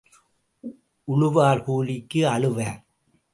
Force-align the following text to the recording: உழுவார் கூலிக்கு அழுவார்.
உழுவார் 1.07 1.63
கூலிக்கு 1.63 2.21
அழுவார். 2.27 2.81